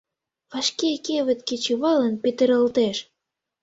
[0.51, 2.97] —Вашке кевыт кечываллан петыралтеш.